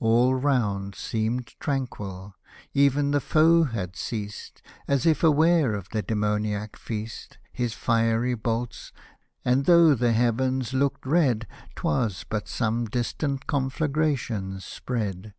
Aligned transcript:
All 0.00 0.34
round 0.34 0.96
seemed 0.96 1.54
tranquil— 1.60 2.34
ev'n 2.74 3.12
the 3.12 3.20
foe 3.20 3.62
had 3.62 3.94
ceased, 3.94 4.60
As 4.88 5.06
if 5.06 5.22
aware 5.22 5.72
of 5.74 5.88
the 5.90 6.02
demoniac 6.02 6.76
feast. 6.76 7.38
His 7.52 7.74
fiery 7.74 8.34
bolts; 8.34 8.90
and 9.44 9.66
though 9.66 9.94
the 9.94 10.12
heavens 10.14 10.74
looked 10.74 11.06
red, 11.06 11.46
Twas 11.76 12.24
but 12.28 12.48
some 12.48 12.86
distant 12.86 13.46
conflagration's 13.46 14.64
spread. 14.64 15.32